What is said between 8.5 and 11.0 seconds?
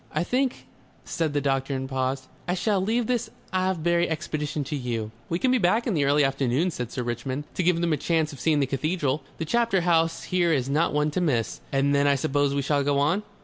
the cathedral. The chapter house here is not